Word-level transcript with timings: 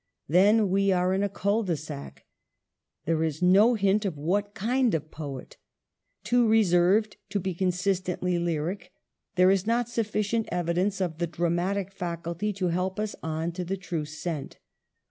Then 0.27 0.69
we 0.71 0.91
are 0.91 1.13
in 1.13 1.21
a 1.21 1.29
cul 1.29 1.61
de 1.61 1.77
sac. 1.77 2.25
There 3.05 3.21
is 3.23 3.43
no 3.43 3.75
hint 3.75 4.03
of 4.03 4.17
what 4.17 4.55
kind 4.55 4.95
of 4.95 5.11
poet— 5.11 5.57
too 6.23 6.47
reserved 6.47 7.17
to 7.29 7.39
be 7.39 7.53
consistently 7.53 8.39
lyric, 8.39 8.91
there 9.35 9.51
is 9.51 9.67
not 9.67 9.89
sufficient 9.89 10.49
evidence 10.51 11.01
of 11.01 11.19
the 11.19 11.27
dra 11.27 11.49
matic 11.51 11.93
faculty 11.93 12.51
to 12.51 12.69
help 12.69 12.99
us 12.99 13.15
on 13.21 13.51
to 13.51 13.63
the 13.63 13.77
true 13.77 14.05
scent. 14.05 14.57